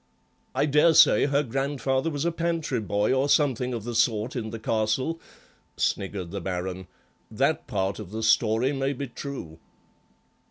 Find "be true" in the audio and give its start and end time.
8.93-9.59